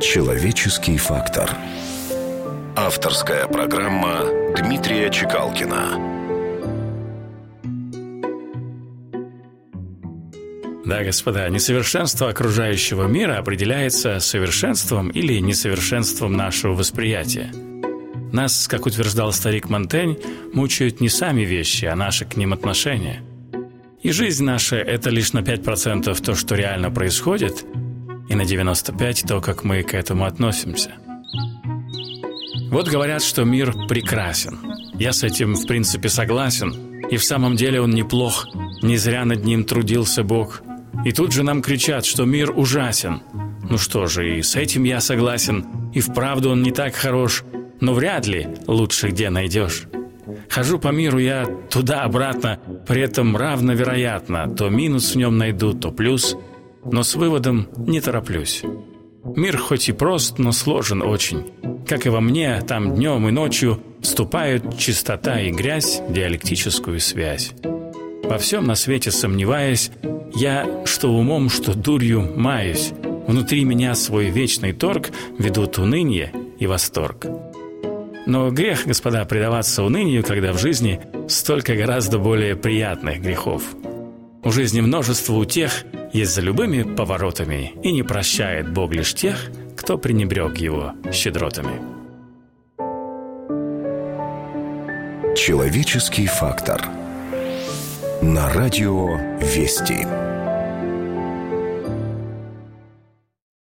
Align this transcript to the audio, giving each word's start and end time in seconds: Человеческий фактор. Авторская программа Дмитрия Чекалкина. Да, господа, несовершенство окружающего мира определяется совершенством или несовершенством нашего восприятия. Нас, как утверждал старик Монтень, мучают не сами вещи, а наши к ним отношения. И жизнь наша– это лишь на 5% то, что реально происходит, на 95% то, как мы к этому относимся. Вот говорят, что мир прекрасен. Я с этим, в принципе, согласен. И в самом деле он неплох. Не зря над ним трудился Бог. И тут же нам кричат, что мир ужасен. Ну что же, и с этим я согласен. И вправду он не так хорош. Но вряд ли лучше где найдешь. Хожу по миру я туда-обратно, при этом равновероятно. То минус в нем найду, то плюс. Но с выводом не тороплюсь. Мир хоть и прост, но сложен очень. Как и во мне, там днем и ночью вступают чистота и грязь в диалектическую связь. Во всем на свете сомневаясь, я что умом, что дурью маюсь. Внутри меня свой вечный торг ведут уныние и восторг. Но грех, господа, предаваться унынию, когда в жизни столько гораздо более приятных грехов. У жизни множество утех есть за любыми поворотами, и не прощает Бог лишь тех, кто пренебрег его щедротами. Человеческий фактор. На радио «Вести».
Человеческий 0.00 0.96
фактор. 0.96 1.50
Авторская 2.76 3.48
программа 3.48 4.20
Дмитрия 4.56 5.10
Чекалкина. 5.10 6.16
Да, 10.84 11.02
господа, 11.02 11.48
несовершенство 11.48 12.28
окружающего 12.28 13.08
мира 13.08 13.38
определяется 13.38 14.20
совершенством 14.20 15.08
или 15.08 15.40
несовершенством 15.40 16.32
нашего 16.34 16.74
восприятия. 16.74 17.52
Нас, 18.32 18.68
как 18.68 18.86
утверждал 18.86 19.32
старик 19.32 19.68
Монтень, 19.68 20.16
мучают 20.52 21.00
не 21.00 21.08
сами 21.08 21.42
вещи, 21.42 21.86
а 21.86 21.96
наши 21.96 22.24
к 22.24 22.36
ним 22.36 22.52
отношения. 22.52 23.24
И 24.00 24.12
жизнь 24.12 24.44
наша– 24.44 24.76
это 24.76 25.10
лишь 25.10 25.32
на 25.32 25.40
5% 25.40 26.24
то, 26.24 26.34
что 26.36 26.54
реально 26.54 26.92
происходит, 26.92 27.64
на 28.38 28.42
95% 28.42 29.26
то, 29.26 29.40
как 29.40 29.64
мы 29.64 29.82
к 29.82 29.94
этому 29.94 30.24
относимся. 30.24 30.92
Вот 32.70 32.88
говорят, 32.88 33.22
что 33.22 33.44
мир 33.44 33.74
прекрасен. 33.88 34.58
Я 34.94 35.12
с 35.12 35.24
этим, 35.24 35.54
в 35.54 35.66
принципе, 35.66 36.08
согласен. 36.08 37.02
И 37.10 37.16
в 37.16 37.24
самом 37.24 37.56
деле 37.56 37.80
он 37.80 37.90
неплох. 37.90 38.46
Не 38.82 38.96
зря 38.96 39.24
над 39.24 39.44
ним 39.44 39.64
трудился 39.64 40.22
Бог. 40.22 40.62
И 41.04 41.12
тут 41.12 41.32
же 41.32 41.42
нам 41.42 41.62
кричат, 41.62 42.04
что 42.04 42.26
мир 42.26 42.52
ужасен. 42.56 43.22
Ну 43.68 43.76
что 43.76 44.06
же, 44.06 44.38
и 44.38 44.42
с 44.42 44.54
этим 44.54 44.84
я 44.84 45.00
согласен. 45.00 45.90
И 45.92 46.00
вправду 46.00 46.50
он 46.50 46.62
не 46.62 46.70
так 46.70 46.94
хорош. 46.94 47.44
Но 47.80 47.94
вряд 47.94 48.26
ли 48.26 48.46
лучше 48.66 49.08
где 49.08 49.30
найдешь. 49.30 49.84
Хожу 50.48 50.78
по 50.78 50.88
миру 50.88 51.18
я 51.18 51.46
туда-обратно, 51.70 52.60
при 52.86 53.02
этом 53.02 53.36
равновероятно. 53.36 54.54
То 54.54 54.68
минус 54.68 55.14
в 55.14 55.16
нем 55.16 55.38
найду, 55.38 55.72
то 55.72 55.90
плюс. 55.90 56.36
Но 56.90 57.02
с 57.02 57.14
выводом 57.14 57.68
не 57.76 58.00
тороплюсь. 58.00 58.62
Мир 59.36 59.58
хоть 59.58 59.88
и 59.88 59.92
прост, 59.92 60.38
но 60.38 60.52
сложен 60.52 61.02
очень. 61.02 61.52
Как 61.86 62.06
и 62.06 62.08
во 62.08 62.20
мне, 62.20 62.60
там 62.62 62.94
днем 62.94 63.28
и 63.28 63.30
ночью 63.30 63.82
вступают 64.00 64.78
чистота 64.78 65.40
и 65.40 65.50
грязь 65.50 66.00
в 66.06 66.12
диалектическую 66.12 67.00
связь. 67.00 67.52
Во 68.24 68.38
всем 68.38 68.66
на 68.66 68.74
свете 68.74 69.10
сомневаясь, 69.10 69.90
я 70.34 70.84
что 70.84 71.08
умом, 71.08 71.48
что 71.48 71.74
дурью 71.74 72.32
маюсь. 72.36 72.92
Внутри 73.26 73.64
меня 73.64 73.94
свой 73.94 74.30
вечный 74.30 74.72
торг 74.72 75.10
ведут 75.38 75.78
уныние 75.78 76.32
и 76.58 76.66
восторг. 76.66 77.26
Но 78.26 78.50
грех, 78.50 78.86
господа, 78.86 79.24
предаваться 79.24 79.82
унынию, 79.82 80.22
когда 80.22 80.52
в 80.52 80.58
жизни 80.58 81.00
столько 81.28 81.74
гораздо 81.74 82.18
более 82.18 82.56
приятных 82.56 83.22
грехов. 83.22 83.62
У 84.44 84.50
жизни 84.50 84.82
множество 84.82 85.34
утех 85.34 85.84
есть 86.12 86.34
за 86.34 86.40
любыми 86.40 86.82
поворотами, 86.82 87.72
и 87.82 87.92
не 87.92 88.02
прощает 88.02 88.72
Бог 88.72 88.92
лишь 88.92 89.14
тех, 89.14 89.50
кто 89.76 89.98
пренебрег 89.98 90.58
его 90.58 90.92
щедротами. 91.12 91.98
Человеческий 95.36 96.26
фактор. 96.26 96.84
На 98.20 98.52
радио 98.52 99.16
«Вести». 99.40 100.37